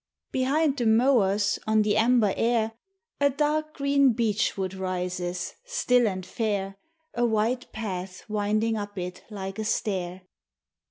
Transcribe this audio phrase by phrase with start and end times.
[0.31, 2.71] Behind the mowers, on the amber air,
[3.19, 6.79] A dark green beech wood rises, still and fair,
[7.13, 10.23] A white path winding up it like a stair.